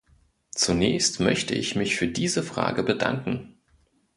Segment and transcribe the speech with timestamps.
[0.49, 3.59] Zunächst möchte ich mich für diese Frage bedanken.